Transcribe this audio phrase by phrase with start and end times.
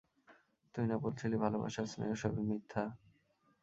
[0.75, 2.83] তুই না বলছিলি ভালোবাসা, স্নেহ সবই মিথ্যা।